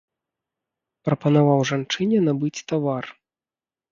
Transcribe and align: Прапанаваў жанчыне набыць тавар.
Прапанаваў 1.09 1.59
жанчыне 1.71 2.19
набыць 2.29 2.65
тавар. 2.71 3.05